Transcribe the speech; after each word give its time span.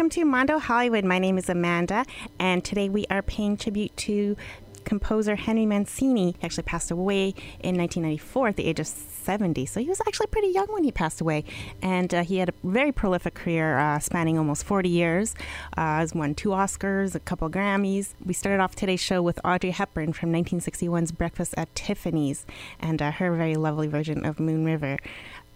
welcome 0.00 0.08
to 0.08 0.24
Mondo 0.24 0.58
Hollywood. 0.58 1.04
My 1.04 1.18
name 1.18 1.36
is 1.36 1.50
Amanda, 1.50 2.06
and 2.38 2.64
today 2.64 2.88
we 2.88 3.04
are 3.10 3.20
paying 3.20 3.58
tribute 3.58 3.94
to 3.98 4.34
composer 4.86 5.36
Henry 5.36 5.66
Mancini. 5.66 6.34
He 6.38 6.42
actually 6.42 6.62
passed 6.62 6.90
away 6.90 7.34
in 7.60 7.76
1994 7.76 8.48
at 8.48 8.56
the 8.56 8.64
age 8.64 8.80
of 8.80 8.86
70, 8.86 9.66
so 9.66 9.78
he 9.78 9.90
was 9.90 10.00
actually 10.06 10.28
pretty 10.28 10.48
young 10.48 10.68
when 10.68 10.84
he 10.84 10.90
passed 10.90 11.20
away. 11.20 11.44
And 11.82 12.14
uh, 12.14 12.22
he 12.22 12.38
had 12.38 12.48
a 12.48 12.54
very 12.64 12.92
prolific 12.92 13.34
career 13.34 13.78
uh, 13.78 13.98
spanning 13.98 14.38
almost 14.38 14.64
40 14.64 14.88
years. 14.88 15.34
Uh, 15.76 15.98
has 15.98 16.14
won 16.14 16.34
two 16.34 16.48
Oscars, 16.48 17.14
a 17.14 17.20
couple 17.20 17.50
Grammys. 17.50 18.14
We 18.24 18.32
started 18.32 18.62
off 18.62 18.74
today's 18.74 19.02
show 19.02 19.20
with 19.20 19.38
Audrey 19.44 19.72
Hepburn 19.72 20.14
from 20.14 20.32
1961's 20.32 21.12
Breakfast 21.12 21.52
at 21.58 21.74
Tiffany's 21.74 22.46
and 22.78 23.02
uh, 23.02 23.10
her 23.10 23.36
very 23.36 23.56
lovely 23.56 23.86
version 23.86 24.24
of 24.24 24.40
Moon 24.40 24.64
River. 24.64 24.96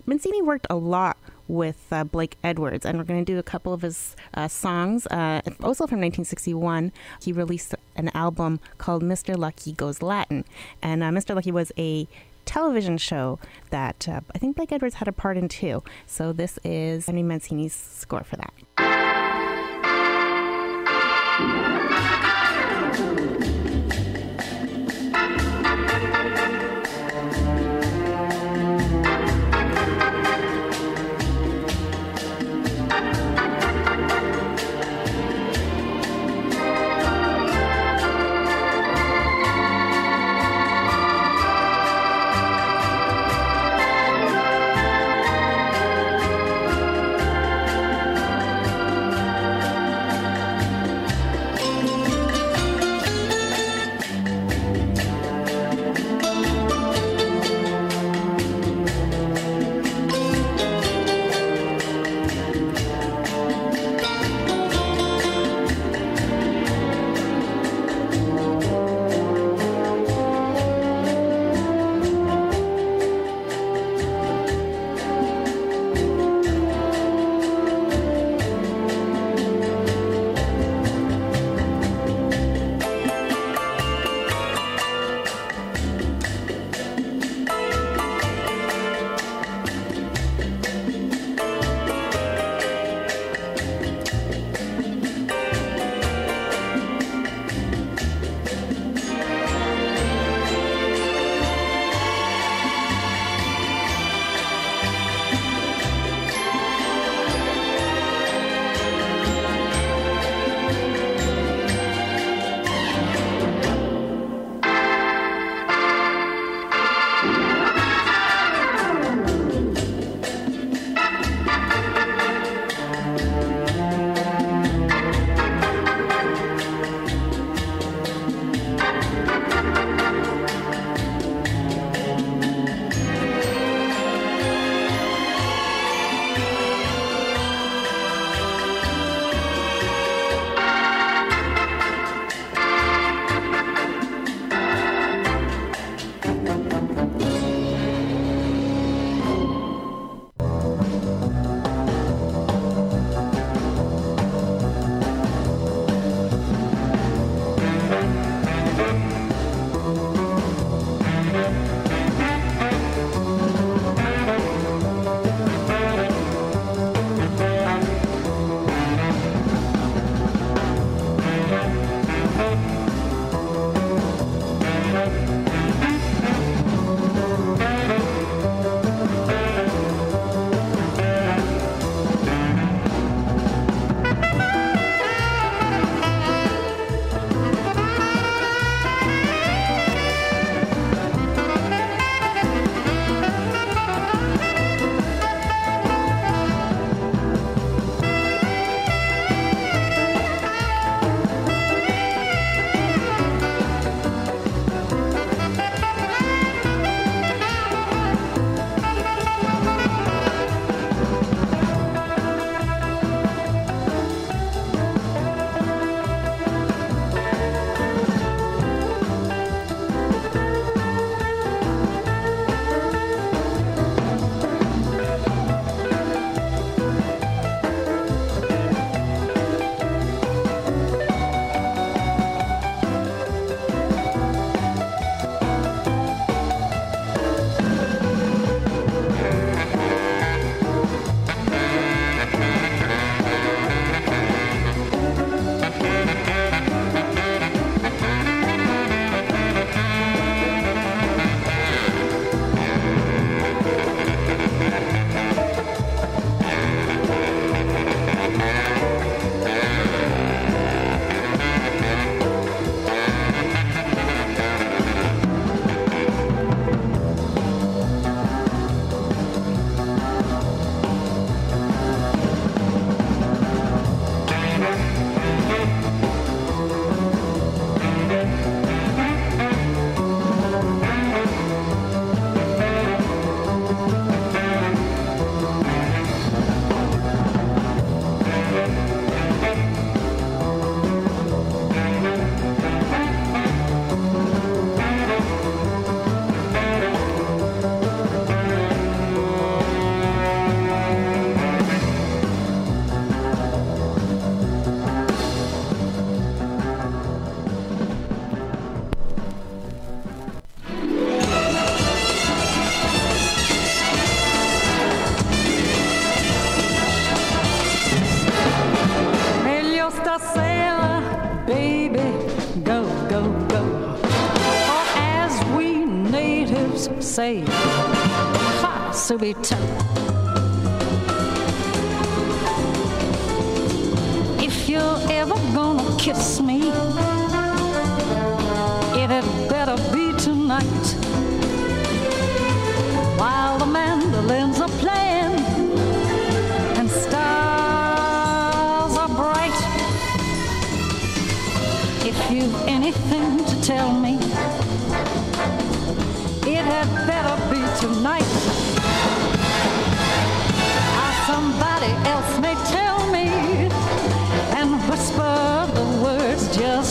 Mancini 0.04 0.42
worked 0.42 0.66
a 0.68 0.76
lot 0.76 1.16
with 1.48 1.86
uh, 1.92 2.04
Blake 2.04 2.36
Edwards, 2.42 2.86
and 2.86 2.98
we're 2.98 3.04
going 3.04 3.24
to 3.24 3.32
do 3.32 3.38
a 3.38 3.42
couple 3.42 3.72
of 3.72 3.82
his 3.82 4.16
uh, 4.34 4.48
songs. 4.48 5.06
Uh, 5.06 5.40
also 5.62 5.86
from 5.86 6.00
1961, 6.00 6.92
he 7.20 7.32
released 7.32 7.74
an 7.96 8.10
album 8.14 8.60
called 8.78 9.02
Mr. 9.02 9.36
Lucky 9.36 9.72
Goes 9.72 10.02
Latin. 10.02 10.44
And 10.82 11.02
uh, 11.02 11.10
Mr. 11.10 11.34
Lucky 11.34 11.50
was 11.50 11.72
a 11.78 12.08
television 12.44 12.98
show 12.98 13.38
that 13.70 14.08
uh, 14.08 14.20
I 14.34 14.38
think 14.38 14.56
Blake 14.56 14.72
Edwards 14.72 14.96
had 14.96 15.08
a 15.08 15.12
part 15.12 15.36
in 15.36 15.48
too. 15.48 15.82
So 16.06 16.32
this 16.32 16.58
is 16.64 17.06
Henry 17.06 17.22
Mancini's 17.22 17.74
score 17.74 18.24
for 18.24 18.36
that. 18.36 18.52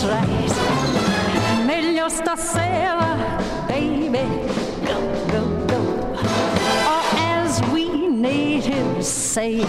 Right. 0.03 1.65
Meglio 1.65 2.10
stasera, 2.10 3.17
baby, 3.67 4.25
go, 4.86 5.00
go, 5.31 5.65
go. 5.67 5.79
Or 6.88 7.01
as 7.17 7.62
we 7.72 8.07
natives 8.07 9.07
say, 9.07 9.63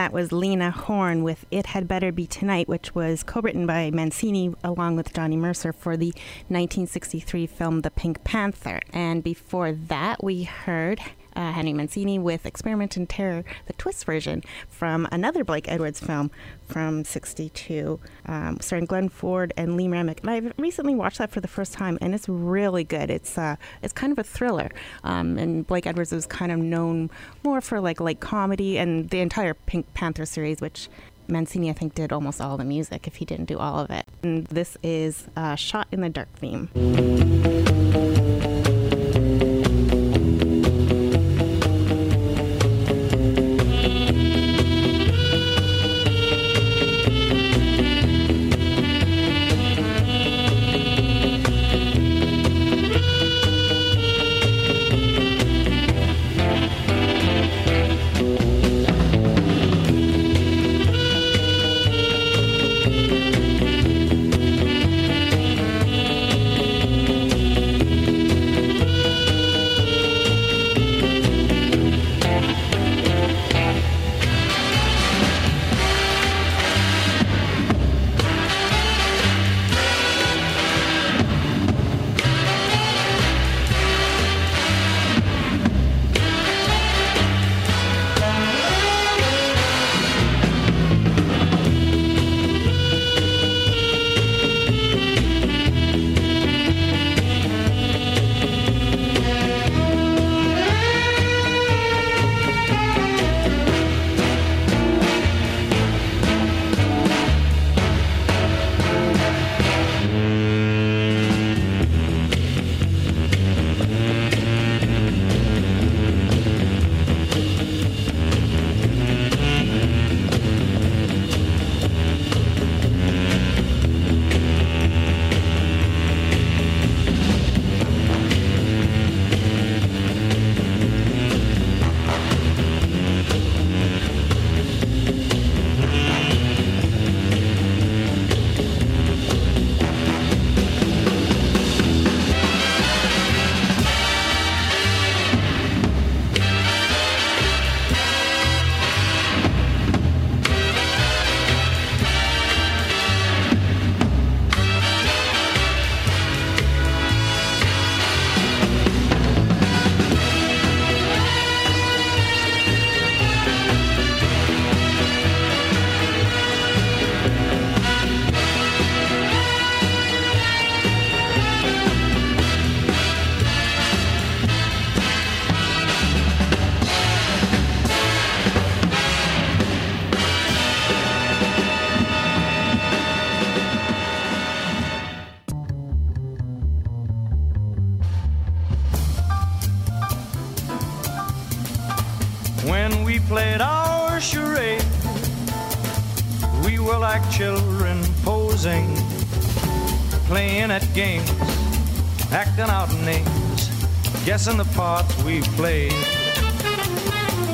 that 0.00 0.14
was 0.14 0.32
Lena 0.32 0.70
Horne 0.70 1.22
with 1.22 1.44
It 1.50 1.66
Had 1.66 1.86
Better 1.86 2.10
Be 2.10 2.26
Tonight, 2.26 2.68
which 2.68 2.94
was 2.94 3.22
co 3.22 3.42
written 3.42 3.66
by 3.66 3.90
Mancini 3.90 4.54
along 4.64 4.96
with 4.96 5.12
Johnny 5.12 5.36
Mercer 5.36 5.74
for 5.74 5.94
the 5.94 6.06
1963 6.48 7.46
film 7.46 7.82
The 7.82 7.90
Pink 7.90 8.24
Panther. 8.24 8.80
And 8.94 9.22
before 9.22 9.72
that, 9.72 10.24
we 10.24 10.44
heard 10.44 11.02
uh, 11.40 11.52
Henry 11.52 11.72
Mancini 11.72 12.18
with 12.18 12.44
Experiment 12.44 12.98
in 12.98 13.06
Terror, 13.06 13.44
the 13.64 13.72
twist 13.72 14.04
version 14.04 14.42
from 14.68 15.08
another 15.10 15.42
Blake 15.42 15.70
Edwards 15.70 15.98
film 15.98 16.30
from 16.68 17.02
62, 17.02 17.98
um, 18.26 18.58
starring 18.60 18.84
Glenn 18.84 19.08
Ford 19.08 19.54
and 19.56 19.74
Lee 19.74 19.88
Remick. 19.88 20.20
And 20.20 20.30
I've 20.30 20.52
recently 20.58 20.94
watched 20.94 21.16
that 21.16 21.30
for 21.30 21.40
the 21.40 21.48
first 21.48 21.72
time, 21.72 21.96
and 22.02 22.14
it's 22.14 22.28
really 22.28 22.84
good. 22.84 23.10
It's 23.10 23.38
uh, 23.38 23.56
it's 23.82 23.94
kind 23.94 24.12
of 24.12 24.18
a 24.18 24.22
thriller, 24.22 24.70
um, 25.02 25.38
and 25.38 25.66
Blake 25.66 25.86
Edwards 25.86 26.12
is 26.12 26.26
kind 26.26 26.52
of 26.52 26.58
known 26.58 27.08
more 27.42 27.62
for 27.62 27.80
like 27.80 28.00
like 28.00 28.20
comedy 28.20 28.76
and 28.76 29.08
the 29.08 29.20
entire 29.20 29.54
Pink 29.54 29.92
Panther 29.94 30.26
series, 30.26 30.60
which 30.60 30.90
Mancini 31.26 31.70
I 31.70 31.72
think 31.72 31.94
did 31.94 32.12
almost 32.12 32.42
all 32.42 32.58
the 32.58 32.64
music 32.64 33.06
if 33.06 33.16
he 33.16 33.24
didn't 33.24 33.46
do 33.46 33.58
all 33.58 33.78
of 33.78 33.90
it. 33.90 34.04
And 34.22 34.46
this 34.48 34.76
is 34.82 35.26
uh, 35.36 35.54
Shot 35.54 35.88
in 35.90 36.02
the 36.02 36.10
Dark 36.10 36.28
theme. 36.34 36.68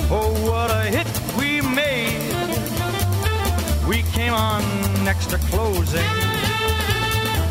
Oh, 0.08 0.32
what 0.48 0.70
a 0.70 0.84
hit 0.84 1.08
we 1.36 1.60
made! 1.60 2.22
We 3.88 4.02
came 4.12 4.32
on 4.32 4.62
next 5.04 5.30
to 5.30 5.38
closing, 5.50 6.06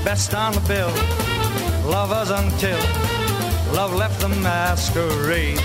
best 0.05 0.33
on 0.33 0.53
the 0.53 0.61
bill, 0.61 0.93
lovers 1.91 2.29
until 2.29 2.79
love 3.73 3.93
left 3.95 4.21
the 4.21 4.29
masquerade. 4.29 5.59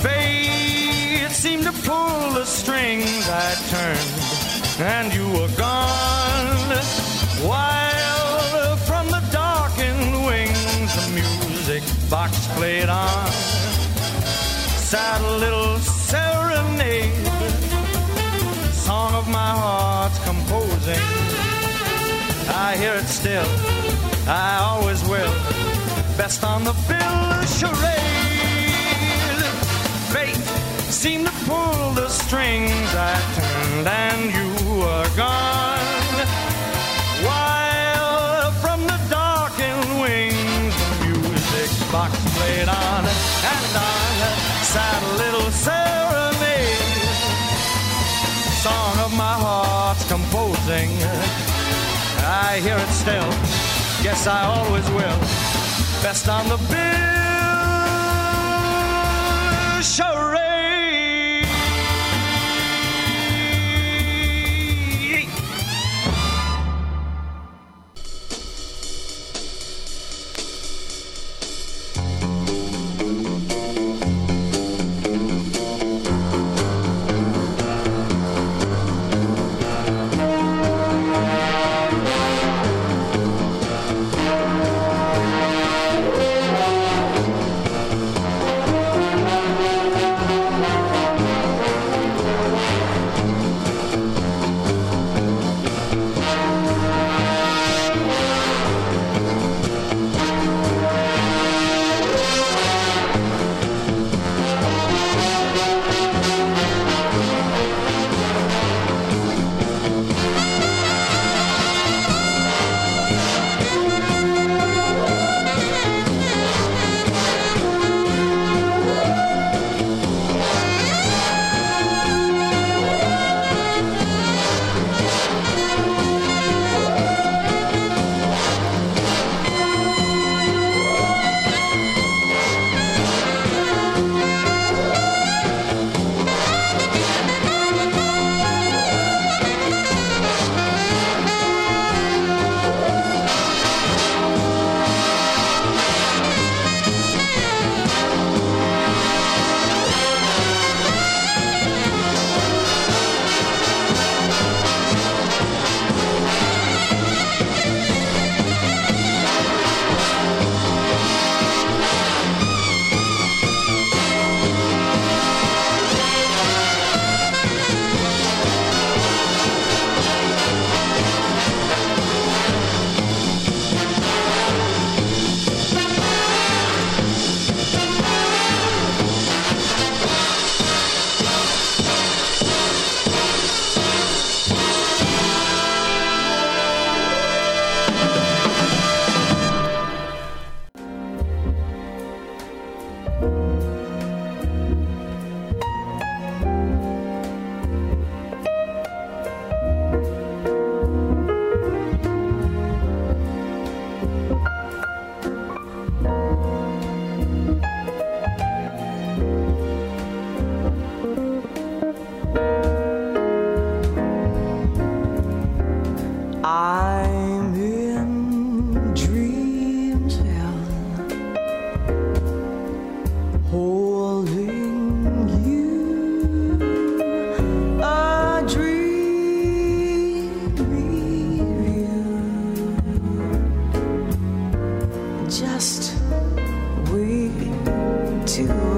Fate 0.00 1.30
seemed 1.30 1.64
to 1.64 1.72
pull 1.72 2.32
the 2.32 2.46
strings. 2.46 3.28
I 3.28 3.54
turned, 3.68 4.80
and 4.80 5.12
you 5.12 5.28
were 5.38 5.52
gone. 5.58 6.70
While 7.44 8.76
from 8.88 9.08
the 9.08 9.20
darkened 9.30 10.24
wings, 10.24 10.94
the 10.96 11.08
music 11.12 11.82
box 12.08 12.46
played 12.56 12.88
on. 12.88 13.15
Sad 14.86 15.20
little 15.40 15.78
serenade, 15.78 17.26
song 18.72 19.14
of 19.14 19.26
my 19.26 19.50
heart's 19.50 20.16
composing. 20.24 21.02
I 22.54 22.76
hear 22.78 22.94
it 22.94 23.06
still, 23.06 23.48
I 24.28 24.60
always 24.62 25.02
will. 25.08 25.34
Best 26.16 26.44
on 26.44 26.62
the 26.62 26.72
bill, 26.86 27.42
charade. 27.58 28.06
Fate 30.14 30.44
seemed 30.88 31.26
to 31.26 31.32
pull 31.46 31.90
the 31.94 32.08
strings. 32.08 32.94
I 32.94 33.18
turned 33.34 33.88
and 33.88 34.32
you 34.36 34.78
were 34.78 35.08
gone. 35.16 35.75
Composing. 50.76 50.90
I 52.18 52.60
hear 52.62 52.76
it 52.76 52.88
still. 52.88 53.30
Guess 54.02 54.26
I 54.26 54.44
always 54.44 54.88
will. 54.90 55.18
Best 56.02 56.28
on 56.28 56.48
the 56.48 56.56
bill, 56.56 56.82
charade. 59.82 60.35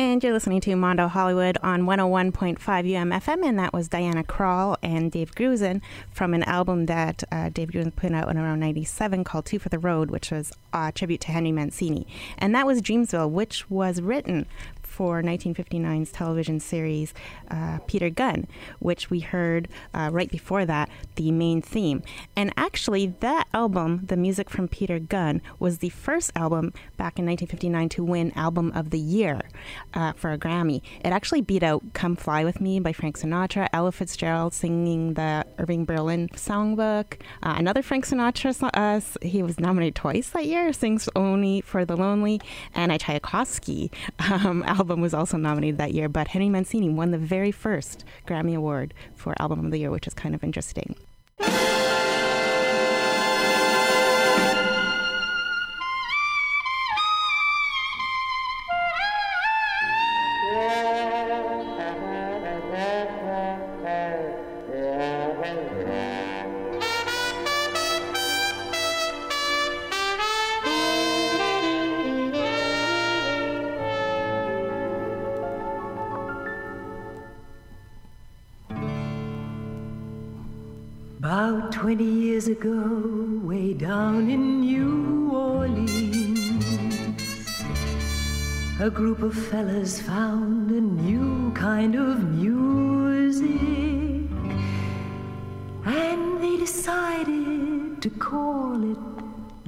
And 0.00 0.24
you're 0.24 0.32
listening 0.32 0.62
to 0.62 0.74
Mondo 0.76 1.08
Hollywood 1.08 1.58
on 1.62 1.82
101.5 1.82 2.58
UMFM, 2.58 3.44
and 3.44 3.58
that 3.58 3.74
was 3.74 3.88
Diana 3.88 4.24
Krall 4.24 4.78
and 4.82 5.12
Dave 5.12 5.34
Grusin 5.34 5.82
from 6.10 6.32
an 6.32 6.42
album 6.44 6.86
that 6.86 7.22
uh, 7.30 7.50
Dave 7.50 7.68
Grusin 7.68 7.94
put 7.94 8.12
out 8.12 8.30
in 8.30 8.38
around 8.38 8.60
97 8.60 9.24
called 9.24 9.44
Two 9.44 9.58
for 9.58 9.68
the 9.68 9.78
Road, 9.78 10.10
which 10.10 10.30
was 10.30 10.54
a 10.72 10.90
tribute 10.90 11.20
to 11.20 11.32
Henry 11.32 11.52
Mancini. 11.52 12.06
And 12.38 12.54
that 12.54 12.66
was 12.66 12.80
Dreamsville, 12.80 13.28
which 13.28 13.68
was 13.68 14.00
written 14.00 14.46
for 14.90 15.22
1959's 15.22 16.10
television 16.10 16.58
series 16.58 17.14
uh, 17.50 17.78
Peter 17.86 18.10
Gunn, 18.10 18.46
which 18.80 19.08
we 19.08 19.20
heard 19.20 19.68
uh, 19.94 20.10
right 20.12 20.30
before 20.30 20.66
that, 20.66 20.90
the 21.14 21.30
main 21.30 21.62
theme. 21.62 22.02
And 22.36 22.52
actually, 22.56 23.06
that 23.20 23.46
album, 23.54 24.04
the 24.06 24.16
music 24.16 24.50
from 24.50 24.66
Peter 24.66 24.98
Gunn, 24.98 25.40
was 25.58 25.78
the 25.78 25.90
first 25.90 26.32
album 26.34 26.72
back 26.96 27.18
in 27.18 27.26
1959 27.26 27.88
to 27.90 28.04
win 28.04 28.32
Album 28.34 28.72
of 28.74 28.90
the 28.90 28.98
Year 28.98 29.40
uh, 29.94 30.12
for 30.14 30.32
a 30.32 30.38
Grammy. 30.38 30.82
It 31.04 31.08
actually 31.08 31.40
beat 31.40 31.62
out 31.62 31.82
Come 31.94 32.16
Fly 32.16 32.44
With 32.44 32.60
Me 32.60 32.80
by 32.80 32.92
Frank 32.92 33.16
Sinatra, 33.18 33.68
Ella 33.72 33.92
Fitzgerald 33.92 34.52
singing 34.52 35.14
the 35.14 35.46
Irving 35.58 35.84
Berlin 35.84 36.28
songbook, 36.34 37.14
uh, 37.42 37.54
another 37.56 37.82
Frank 37.82 38.06
Sinatra, 38.06 38.54
so- 38.54 38.70
uh, 38.74 39.00
he 39.22 39.42
was 39.42 39.60
nominated 39.60 39.94
twice 39.94 40.30
that 40.30 40.46
year, 40.46 40.72
sings 40.72 41.08
Only 41.14 41.60
for 41.60 41.84
the 41.84 41.96
Lonely, 41.96 42.40
and 42.74 42.90
a 42.90 42.98
Tchaikovsky 42.98 43.92
um, 44.30 44.62
album 44.64 44.79
was 44.88 45.14
also 45.14 45.36
nominated 45.36 45.78
that 45.78 45.92
year, 45.92 46.08
but 46.08 46.28
Henry 46.28 46.48
Mancini 46.48 46.88
won 46.88 47.10
the 47.10 47.18
very 47.18 47.52
first 47.52 48.04
Grammy 48.26 48.56
Award 48.56 48.94
for 49.14 49.34
Album 49.40 49.66
of 49.66 49.70
the 49.70 49.78
Year, 49.78 49.90
which 49.90 50.06
is 50.06 50.14
kind 50.14 50.34
of 50.34 50.42
interesting. 50.42 50.96
20 81.90 82.04
years 82.04 82.46
ago, 82.46 82.78
way 83.42 83.74
down 83.74 84.30
in 84.30 84.60
New 84.60 85.28
Orleans, 85.32 86.64
a 88.78 88.88
group 88.88 89.22
of 89.22 89.34
fellas 89.34 90.00
found 90.00 90.70
a 90.70 90.80
new 90.80 91.50
kind 91.50 91.96
of 91.96 92.22
music. 92.22 93.50
And 95.84 96.40
they 96.40 96.56
decided 96.58 98.00
to 98.02 98.10
call 98.20 98.92
it 98.92 98.98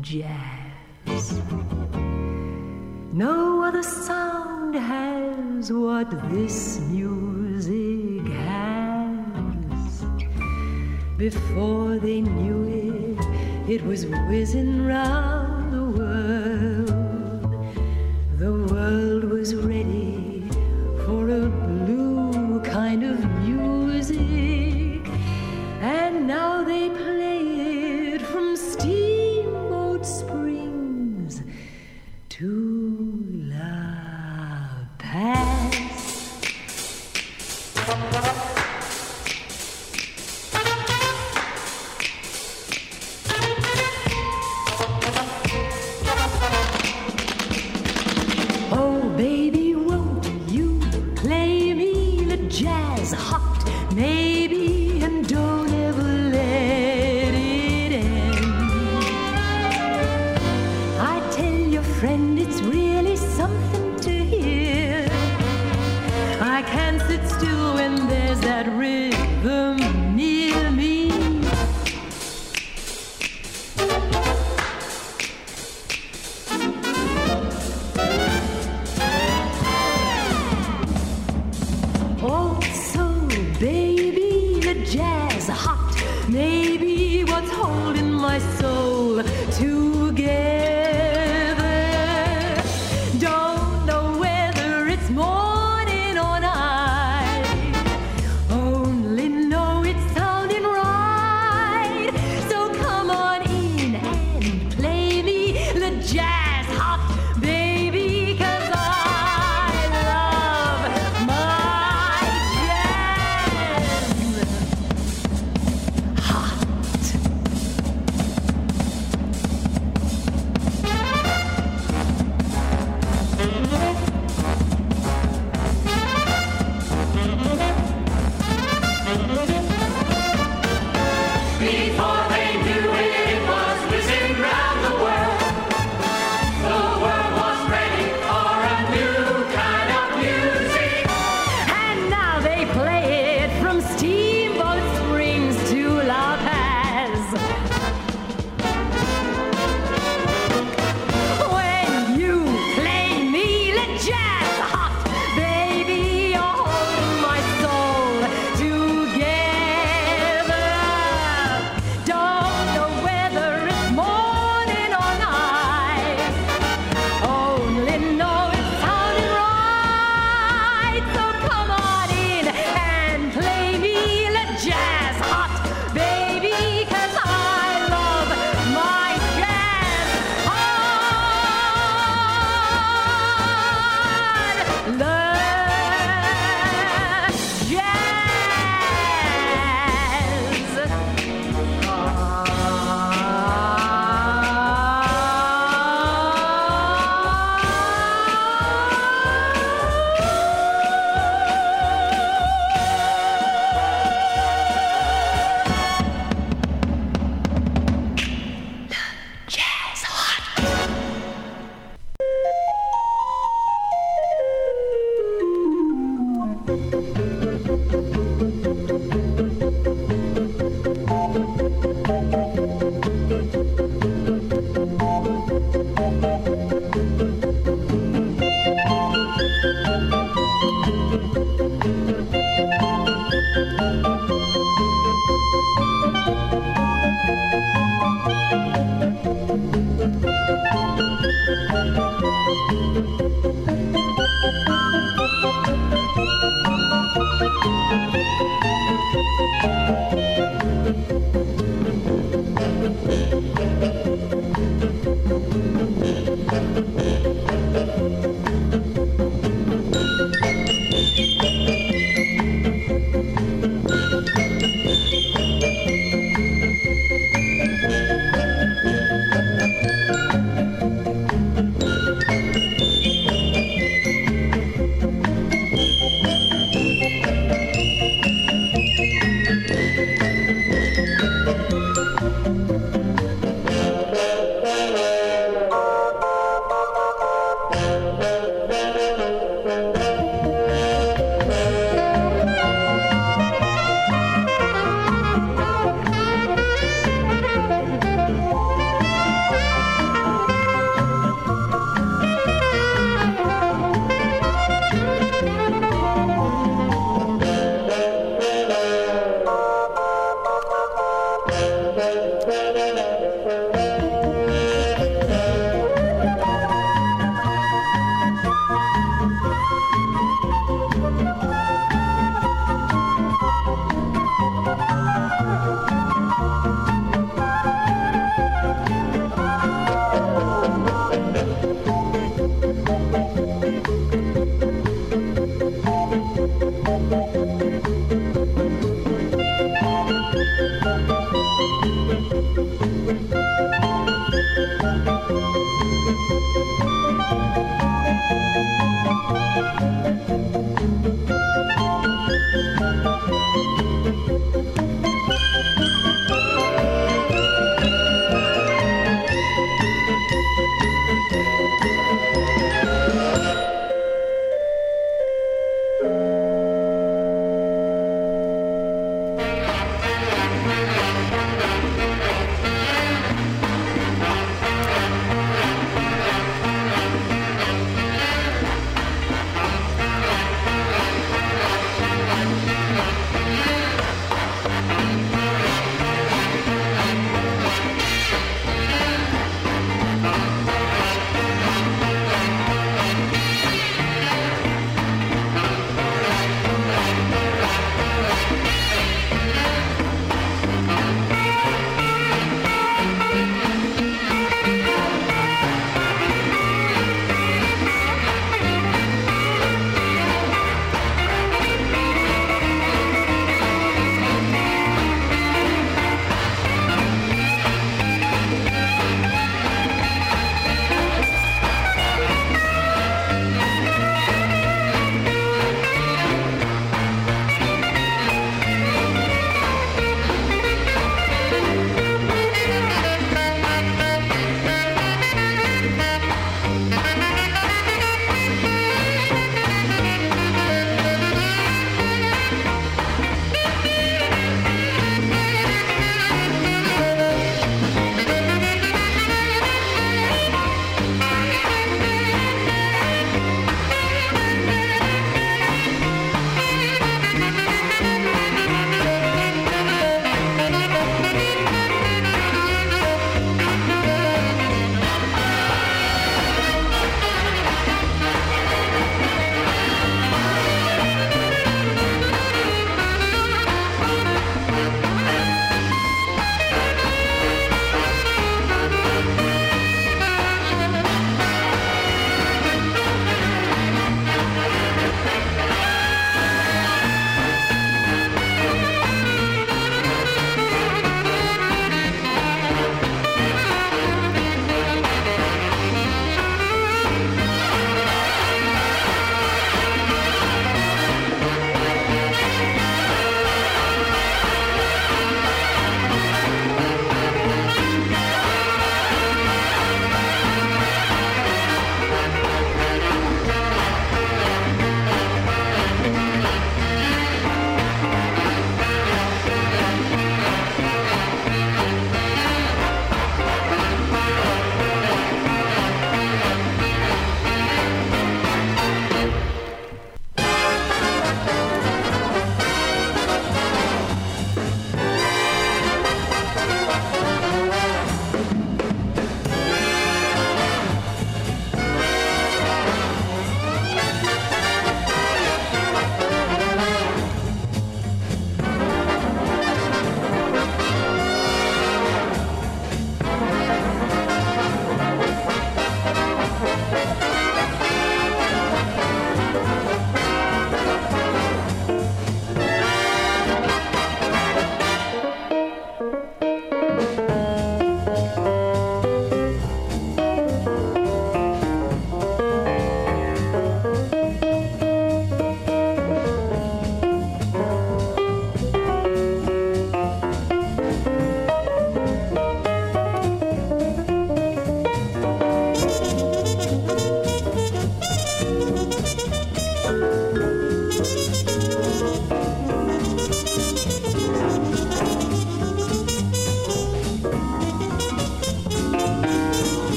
jazz. 0.00 1.40
No 3.12 3.62
other 3.62 3.84
sound 3.84 4.74
has 4.74 5.70
what 5.70 6.10
this 6.32 6.80
music 6.80 7.87
Before 11.18 11.98
they 11.98 12.20
knew 12.20 12.62
it, 12.68 13.68
it 13.68 13.84
was 13.84 14.06
whizzing 14.06 14.86
round 14.86 15.72
the 15.72 15.84
world. 15.98 16.86
The 18.38 18.52
world 18.72 19.24
was 19.24 19.56
ready 19.56 19.87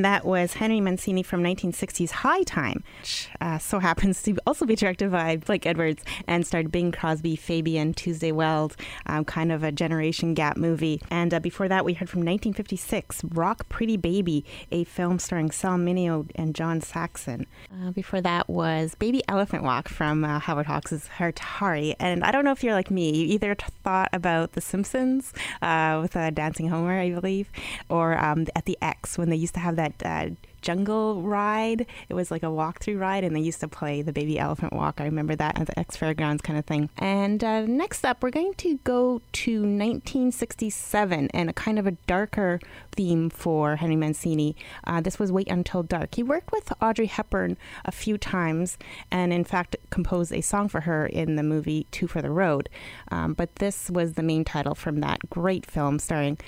And 0.00 0.04
that 0.06 0.24
was 0.24 0.54
Henry 0.54 0.80
Mancini 0.80 1.22
from 1.22 1.42
1960's 1.42 2.10
High 2.10 2.42
Time, 2.44 2.82
which 3.00 3.28
uh, 3.38 3.58
so 3.58 3.80
happens 3.80 4.22
to 4.22 4.34
also 4.46 4.64
be 4.64 4.74
directed 4.74 5.12
by 5.12 5.36
Blake 5.36 5.66
Edwards 5.66 6.02
and 6.26 6.46
starred 6.46 6.72
Bing 6.72 6.90
Crosby, 6.90 7.36
Fabian, 7.36 7.92
Tuesday 7.92 8.32
Weld, 8.32 8.76
um, 9.04 9.26
kind 9.26 9.52
of 9.52 9.62
a 9.62 9.70
generation 9.70 10.32
gap 10.32 10.56
movie. 10.56 11.02
And 11.10 11.34
uh, 11.34 11.40
before 11.40 11.68
that, 11.68 11.84
we 11.84 11.92
heard 11.92 12.08
from 12.08 12.20
1956, 12.20 13.24
Rock 13.24 13.68
Pretty 13.68 13.98
Baby, 13.98 14.42
a 14.72 14.84
film 14.84 15.18
starring 15.18 15.50
Sal 15.50 15.76
Mineo 15.76 16.30
and 16.34 16.54
John 16.54 16.80
Saxon. 16.80 17.46
Uh, 17.70 17.90
before 17.90 18.22
that 18.22 18.48
was 18.48 18.94
Baby 18.94 19.22
Elephant 19.28 19.64
Walk 19.64 19.90
from 19.90 20.24
uh, 20.24 20.38
Howard 20.38 20.64
Hawks' 20.64 21.10
Hatari. 21.18 21.94
And 22.00 22.24
I 22.24 22.30
don't 22.30 22.46
know 22.46 22.52
if 22.52 22.64
you're 22.64 22.72
like 22.72 22.90
me, 22.90 23.14
you 23.14 23.34
either 23.34 23.54
t- 23.54 23.66
thought 23.84 24.08
about 24.14 24.52
The 24.52 24.62
Simpsons 24.62 25.34
uh, 25.60 25.98
with 26.00 26.16
uh, 26.16 26.30
Dancing 26.30 26.68
Homer, 26.68 26.98
I 26.98 27.10
believe, 27.10 27.50
or 27.90 28.16
um, 28.18 28.46
at 28.56 28.64
the 28.64 28.78
X 28.80 29.18
when 29.18 29.28
they 29.28 29.36
used 29.36 29.52
to 29.52 29.60
have 29.60 29.76
that 29.76 29.89
uh, 30.04 30.30
jungle 30.60 31.22
ride. 31.22 31.86
It 32.08 32.14
was 32.14 32.30
like 32.30 32.42
a 32.42 32.46
walkthrough 32.46 32.98
ride, 32.98 33.24
and 33.24 33.34
they 33.34 33.40
used 33.40 33.60
to 33.60 33.68
play 33.68 34.02
the 34.02 34.12
baby 34.12 34.38
elephant 34.38 34.72
walk. 34.72 35.00
I 35.00 35.04
remember 35.04 35.34
that 35.36 35.58
at 35.58 35.66
the 35.66 35.78
X 35.78 35.96
Fairgrounds 35.96 36.42
kind 36.42 36.58
of 36.58 36.64
thing. 36.64 36.90
And 36.98 37.42
uh, 37.42 37.62
next 37.62 38.04
up, 38.04 38.22
we're 38.22 38.30
going 38.30 38.54
to 38.54 38.78
go 38.84 39.22
to 39.32 39.52
1967 39.60 41.28
and 41.32 41.50
a 41.50 41.52
kind 41.52 41.78
of 41.78 41.86
a 41.86 41.92
darker 42.06 42.60
theme 42.92 43.30
for 43.30 43.76
Henry 43.76 43.96
Mancini. 43.96 44.56
Uh, 44.84 45.00
this 45.00 45.18
was 45.18 45.32
Wait 45.32 45.48
Until 45.48 45.82
Dark. 45.82 46.14
He 46.14 46.22
worked 46.22 46.52
with 46.52 46.72
Audrey 46.80 47.06
Hepburn 47.06 47.56
a 47.84 47.92
few 47.92 48.18
times, 48.18 48.78
and 49.10 49.32
in 49.32 49.44
fact 49.44 49.76
composed 49.90 50.32
a 50.32 50.40
song 50.40 50.68
for 50.68 50.82
her 50.82 51.06
in 51.06 51.36
the 51.36 51.42
movie 51.42 51.86
Two 51.90 52.06
for 52.06 52.22
the 52.22 52.30
Road. 52.30 52.68
Um, 53.10 53.34
but 53.34 53.56
this 53.56 53.90
was 53.90 54.14
the 54.14 54.22
main 54.22 54.44
title 54.44 54.74
from 54.74 55.00
that 55.00 55.30
great 55.30 55.66
film 55.66 55.98
starring 55.98 56.38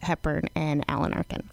Hepburn 0.00 0.44
and 0.54 0.84
Alan 0.88 1.12
Arkin. 1.12 1.50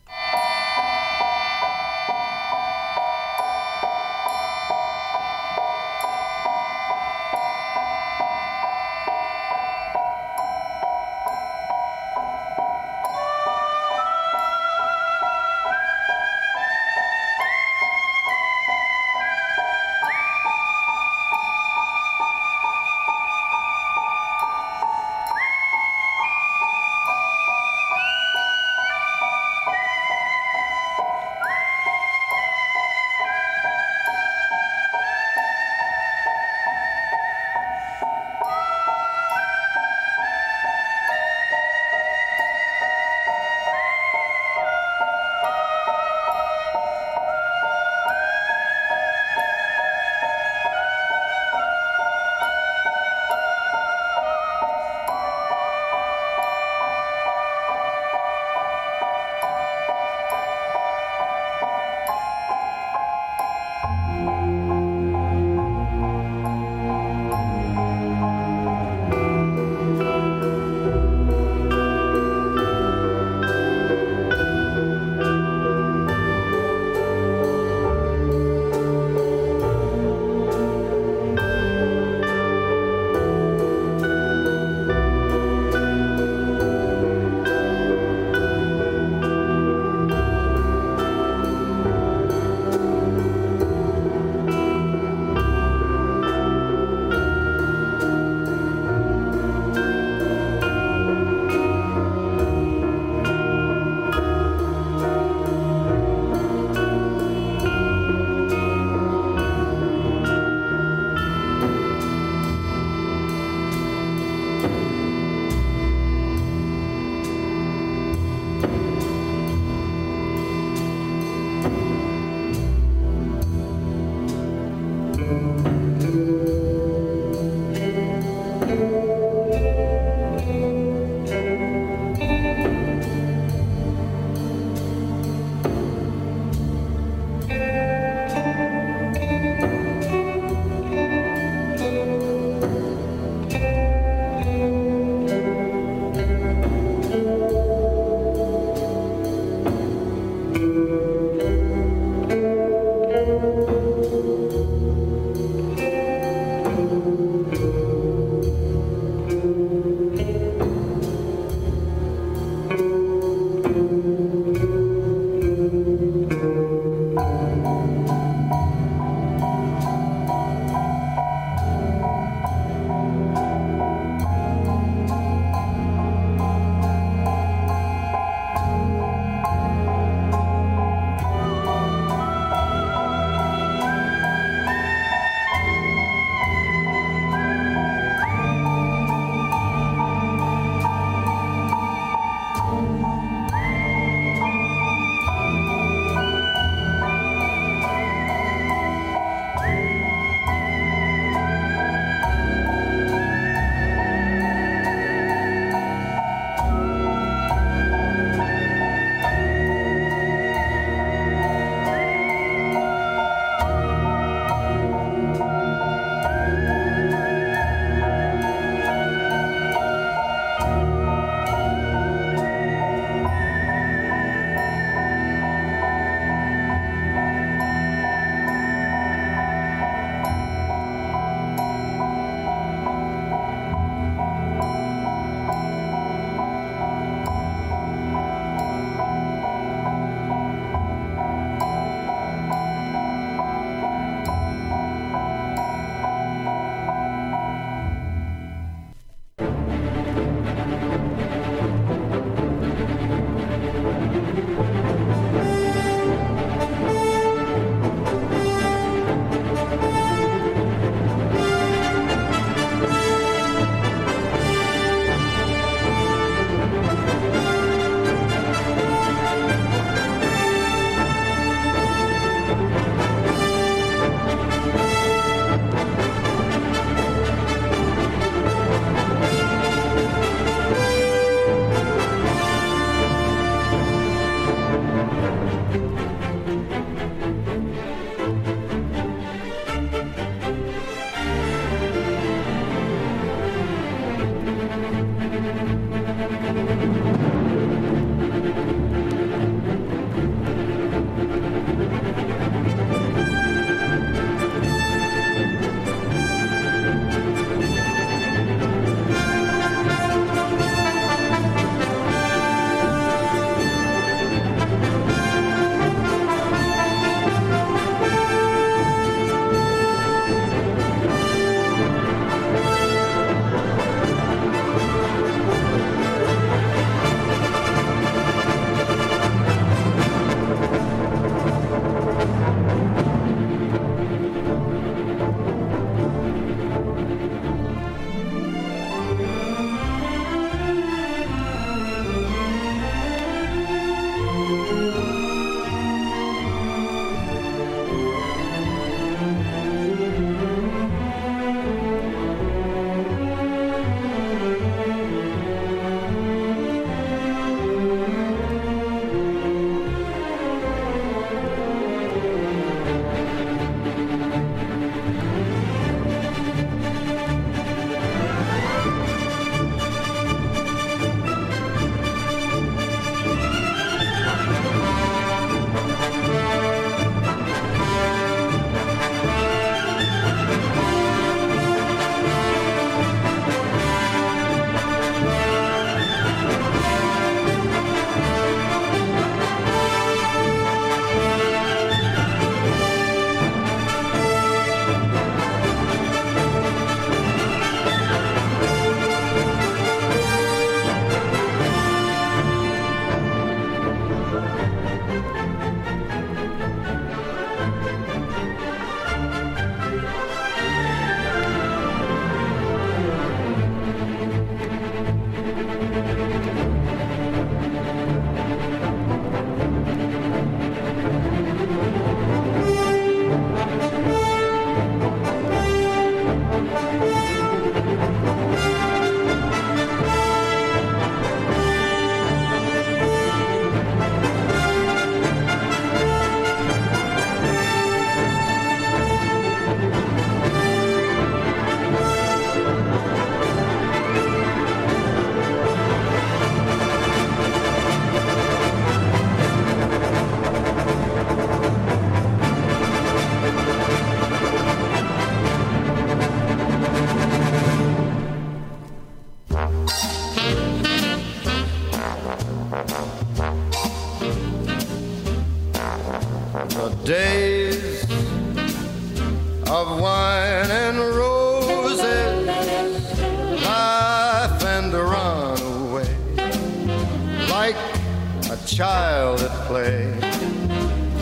Child 478.68 479.40
at 479.42 479.68
play 479.68 480.12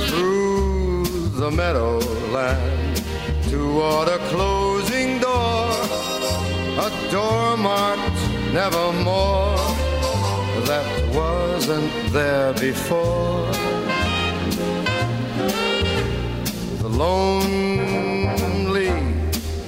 through 0.07 1.05
the 1.39 1.51
meadowland 1.51 3.03
toward 3.49 4.07
a 4.07 4.17
closing 4.29 5.19
door, 5.19 5.69
a 6.79 6.89
door 7.11 7.55
marked 7.55 8.19
nevermore 8.51 9.55
that 10.65 10.85
wasn't 11.13 11.91
there 12.11 12.51
before. 12.53 13.45
The 16.81 16.89
lonely 16.89 18.25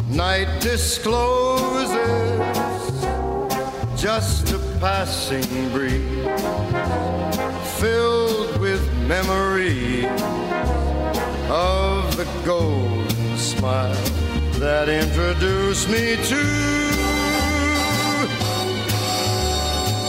night 0.09 0.49
discloses 0.61 1.91
just 4.01 4.51
a 4.51 4.59
passing 4.79 5.69
breeze 5.69 7.36
filled 7.79 8.59
with 8.59 8.81
memories 9.07 10.05
of 11.47 12.17
the 12.17 12.27
golden 12.43 13.37
smile 13.37 13.93
that 14.59 14.89
introduced 14.89 15.87
me 15.87 16.15
to 16.15 16.43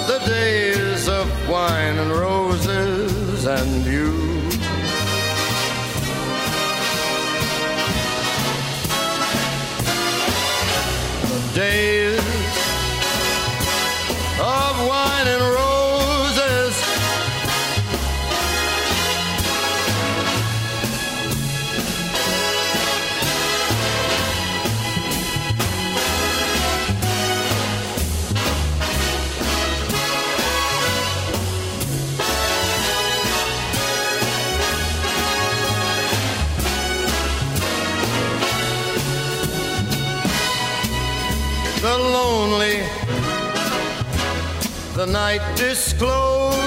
the 0.06 0.18
days 0.24 1.08
of 1.08 1.26
wine 1.48 1.98
and 1.98 2.10
roses 2.10 3.44
and 3.44 3.84
you. 3.84 4.27
Night 45.12 45.40
discloses 45.56 46.58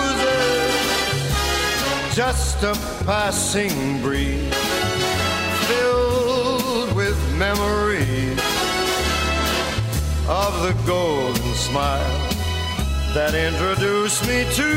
just 2.16 2.64
a 2.64 2.74
passing 3.06 4.02
breeze 4.02 4.54
filled 5.68 6.94
with 6.96 7.18
memories 7.38 8.40
of 10.28 10.62
the 10.64 10.76
golden 10.88 11.54
smile 11.54 12.30
that 13.14 13.36
introduced 13.36 14.26
me 14.28 14.44
to 14.56 14.74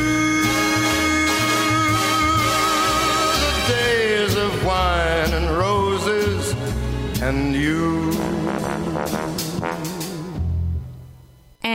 the 3.41 3.65
days 3.69 4.37
of 4.37 4.65
wine 4.67 5.33
and 5.33 5.51
roses 5.57 6.55
and 7.23 7.55
you. 7.55 8.13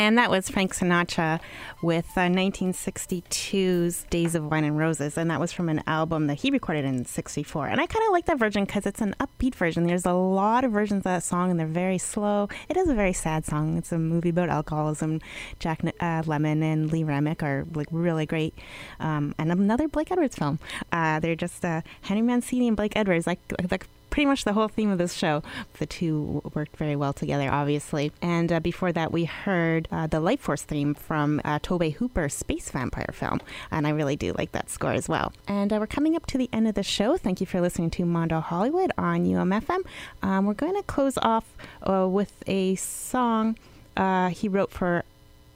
And 0.10 0.18
that 0.18 0.32
was 0.32 0.50
Frank 0.50 0.74
Sinatra 0.74 1.40
with 1.84 2.08
uh, 2.18 2.22
1962's 2.22 4.06
Days 4.10 4.34
of 4.34 4.44
Wine 4.44 4.64
and 4.64 4.76
Roses. 4.76 5.20
And 5.20 5.30
that 5.30 5.40
was 5.40 5.52
from 5.52 5.70
an 5.70 5.84
album 5.86 6.26
that 6.26 6.40
he 6.40 6.50
recorded 6.50 6.84
in 6.84 7.06
64. 7.06 7.68
And 7.68 7.80
I 7.80 7.86
kind 7.86 8.04
of 8.08 8.12
like 8.12 8.26
that 8.26 8.40
version 8.40 8.66
because 8.66 8.88
it's 8.88 9.02
an 9.02 9.14
upbeat 9.20 9.54
version. 9.54 9.86
There's 9.86 10.08
a 10.08 10.14
lot 10.14 10.64
of 10.64 10.72
versions 10.72 11.02
of 11.02 11.04
that 11.04 11.22
song 11.22 11.52
and 11.52 11.60
they're 11.60 11.68
very 11.68 12.00
slow. 12.00 12.50
It 12.70 12.76
is 12.76 12.90
a 12.90 12.96
very 12.96 13.14
sad 13.14 13.46
song. 13.46 13.78
It's 13.78 13.92
a 13.92 14.00
movie 14.00 14.30
about 14.30 14.50
alcoholism. 14.50 15.22
Jack 15.60 15.84
uh, 15.84 16.24
Lemmon 16.24 16.64
and 16.64 16.92
Lee 16.92 17.04
Remick 17.04 17.44
are 17.44 17.68
like 17.76 17.90
really 17.92 18.26
great. 18.26 18.56
Um, 19.00 19.36
and 19.38 19.52
another 19.52 19.88
Blake 19.88 20.10
Edwards 20.10 20.36
film. 20.36 20.58
Uh, 20.92 21.20
they're 21.20 21.36
just 21.36 21.64
uh, 21.64 21.84
Henry 22.02 22.24
Mancini 22.24 22.68
and 22.68 22.76
Blake 22.76 22.94
Edwards, 22.96 23.28
like, 23.28 23.42
like 23.70 23.86
pretty 24.10 24.26
much 24.26 24.44
the 24.44 24.54
whole 24.54 24.68
theme 24.68 24.90
of 24.90 24.98
this 24.98 25.14
show. 25.14 25.44
The 25.78 25.86
two 25.86 26.42
worked 26.54 26.78
very 26.78 26.96
well 26.96 27.14
together, 27.14 27.50
obviously. 27.52 28.12
And 28.22 28.52
uh, 28.52 28.60
before 28.60 28.92
that, 28.92 29.12
we 29.12 29.26
heard 29.26 29.88
uh, 29.92 30.08
the 30.08 30.20
Life 30.20 30.42
Force 30.42 30.64
theme 30.64 30.94
from 30.94 31.42
uh, 31.46 31.60
Tobe 31.62 31.94
Hooper's 31.94 32.34
Space 32.34 32.70
Vampire 32.72 33.10
film. 33.14 33.40
And 33.72 33.88
I 33.88 33.92
really 33.92 34.16
do 34.16 34.34
like 34.38 34.52
that 34.54 34.70
score 34.70 34.94
as 34.94 35.08
well. 35.08 35.34
And 35.48 35.72
uh, 35.72 35.78
we're 35.80 35.88
coming 35.88 36.16
up 36.16 36.26
to 36.28 36.38
the 36.38 36.50
end 36.52 36.68
of 36.68 36.76
the 36.76 36.84
show. 36.84 37.18
Thank 37.18 37.40
you 37.40 37.46
for 37.46 37.62
listening 37.62 37.92
to 37.92 38.06
Mondo 38.06 38.40
Hollywood 38.40 38.92
on 38.98 39.26
UMFM. 39.26 39.82
Um, 40.22 40.46
we're 40.46 40.54
going 40.54 40.76
to 40.76 40.84
close 40.84 41.18
off 41.18 41.46
uh, 41.84 42.08
with 42.10 42.44
a 42.48 42.76
song 42.76 43.56
uh, 44.00 44.30
he 44.30 44.48
wrote 44.48 44.72
for 44.72 45.04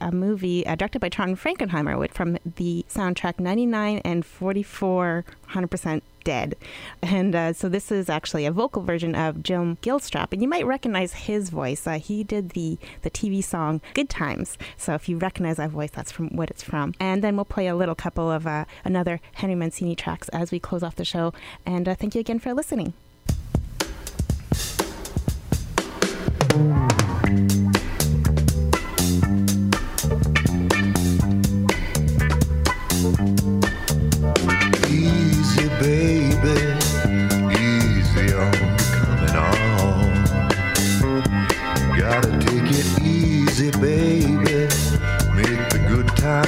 a 0.00 0.12
movie 0.12 0.66
uh, 0.66 0.74
directed 0.74 1.00
by 1.00 1.08
Charles 1.08 1.38
Frankenheimer 1.38 2.10
from 2.10 2.36
the 2.56 2.84
soundtrack 2.90 3.40
99 3.40 3.98
and 4.04 4.24
44 4.24 5.24
100% 5.52 6.02
Dead. 6.24 6.56
And 7.02 7.34
uh, 7.34 7.52
so 7.52 7.68
this 7.68 7.92
is 7.92 8.08
actually 8.08 8.46
a 8.46 8.52
vocal 8.52 8.82
version 8.82 9.14
of 9.14 9.42
Jim 9.42 9.76
Gilstrap. 9.82 10.32
And 10.32 10.42
you 10.42 10.48
might 10.48 10.66
recognize 10.66 11.12
his 11.12 11.50
voice. 11.50 11.86
Uh, 11.86 11.98
he 11.98 12.24
did 12.24 12.50
the, 12.50 12.78
the 13.02 13.10
TV 13.10 13.44
song 13.44 13.80
Good 13.94 14.08
Times. 14.08 14.58
So 14.76 14.94
if 14.94 15.08
you 15.08 15.18
recognize 15.18 15.58
that 15.58 15.70
voice, 15.70 15.90
that's 15.90 16.10
from 16.10 16.28
what 16.30 16.50
it's 16.50 16.62
from. 16.62 16.94
And 16.98 17.22
then 17.22 17.36
we'll 17.36 17.44
play 17.44 17.66
a 17.66 17.76
little 17.76 17.94
couple 17.94 18.30
of 18.30 18.46
uh, 18.46 18.64
another 18.84 19.20
Henry 19.34 19.54
Mancini 19.54 19.94
tracks 19.94 20.28
as 20.30 20.50
we 20.50 20.58
close 20.58 20.82
off 20.82 20.96
the 20.96 21.04
show. 21.04 21.32
And 21.66 21.88
uh, 21.88 21.94
thank 21.94 22.14
you 22.14 22.20
again 22.20 22.38
for 22.38 22.54
listening. 22.54 22.94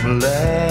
Good 0.03 0.66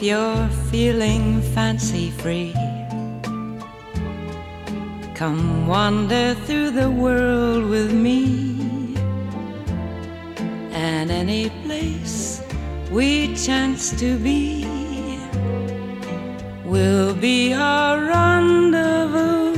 if 0.00 0.06
you're 0.06 0.48
feeling 0.70 1.42
fancy 1.54 2.10
free. 2.10 2.54
Come 5.14 5.66
wander 5.66 6.34
through 6.46 6.70
the 6.70 6.90
world 6.90 7.68
with 7.68 7.92
me, 7.92 8.96
and 10.72 11.10
any 11.10 11.50
place 11.64 12.42
we 12.90 13.34
chance 13.36 13.90
to 14.00 14.16
be 14.16 14.64
will 16.64 17.14
be 17.14 17.52
our 17.52 18.02
rendezvous. 18.02 19.54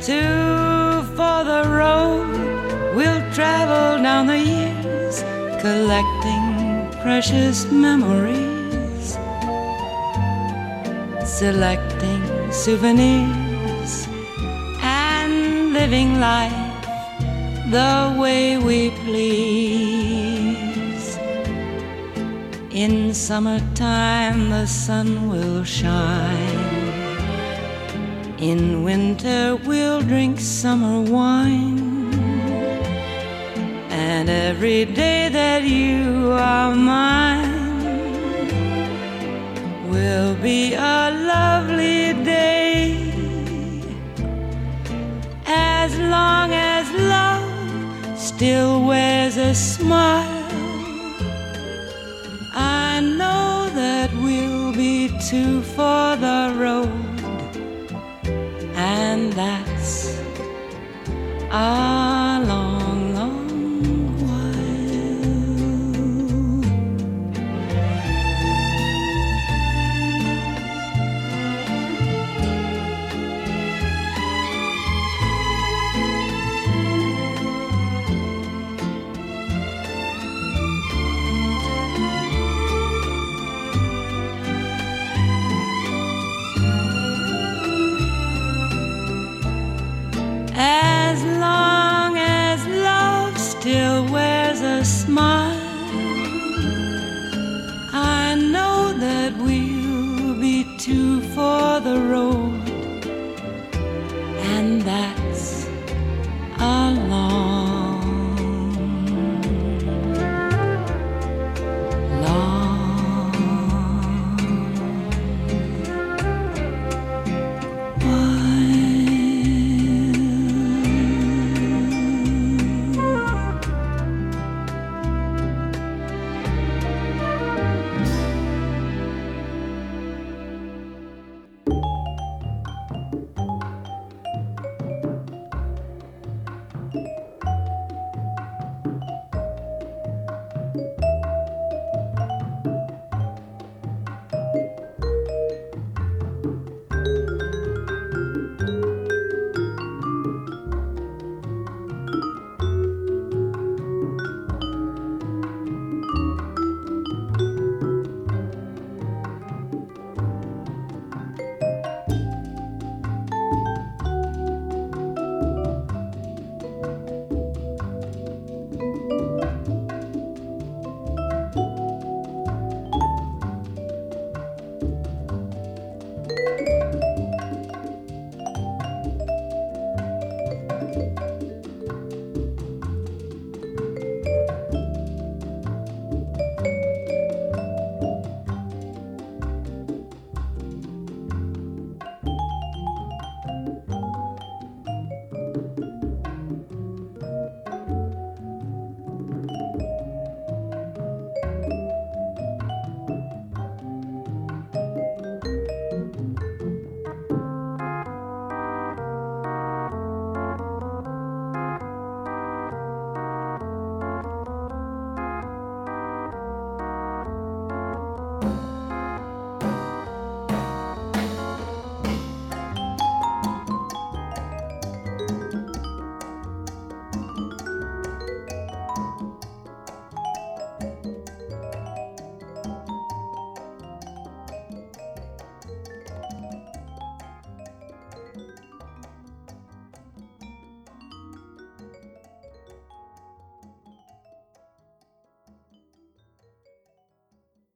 Two 0.00 1.04
for 1.14 1.38
the 1.52 1.62
road, 1.68 2.96
we'll 2.96 3.22
travel 3.32 4.02
down 4.02 4.26
the 4.26 4.38
years, 4.38 5.22
collecting 5.60 6.15
precious 7.06 7.58
memories, 7.70 9.16
selecting 11.24 12.22
souvenirs, 12.50 14.08
and 14.82 15.72
living 15.72 16.18
life 16.18 16.84
the 17.70 18.12
way 18.18 18.58
we 18.58 18.90
please. 19.04 19.86
In 22.72 23.14
summertime, 23.14 24.50
the 24.50 24.66
sun 24.66 25.28
will 25.28 25.62
shine. 25.62 26.82
In 28.40 28.82
winter, 28.82 29.54
we'll 29.64 30.00
drink 30.00 30.40
summer 30.40 31.08
wine. 31.08 31.75
Every 34.56 34.86
day 34.86 35.28
that 35.28 35.64
you 35.64 36.32
are 36.32 36.74
mine 36.74 37.52
will 39.90 40.34
be 40.36 40.72
a 40.72 41.10
lovely 41.12 42.14
day. 42.24 42.96
As 45.46 45.98
long 45.98 46.54
as 46.54 46.90
love 46.92 48.18
still 48.18 48.86
wears 48.86 49.36
a 49.36 49.54
smile, 49.54 50.48
I 52.54 53.00
know 53.00 53.68
that 53.74 54.10
we'll 54.14 54.72
be 54.72 55.10
two 55.28 55.60
for 55.76 56.16
the 56.16 56.54
road 56.56 57.20
and 58.74 59.34
that's 59.34 60.18
a 61.50 61.95